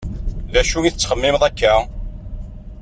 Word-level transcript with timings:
D 0.53 0.55
acu 0.61 0.77
i 0.83 0.91
tettxemmimeḍ 0.93 1.43
akka? 1.49 1.73